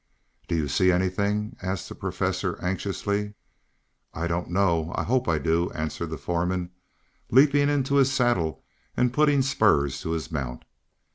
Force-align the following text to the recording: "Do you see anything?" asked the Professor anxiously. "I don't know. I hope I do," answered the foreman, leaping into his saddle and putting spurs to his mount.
"Do 0.47 0.55
you 0.55 0.67
see 0.67 0.91
anything?" 0.91 1.57
asked 1.61 1.87
the 1.87 1.93
Professor 1.93 2.57
anxiously. 2.59 3.35
"I 4.15 4.25
don't 4.25 4.49
know. 4.49 4.91
I 4.95 5.03
hope 5.03 5.27
I 5.29 5.37
do," 5.37 5.69
answered 5.73 6.07
the 6.09 6.17
foreman, 6.17 6.71
leaping 7.29 7.69
into 7.69 7.97
his 7.97 8.11
saddle 8.11 8.63
and 8.97 9.13
putting 9.13 9.43
spurs 9.43 10.01
to 10.01 10.09
his 10.13 10.31
mount. 10.31 10.63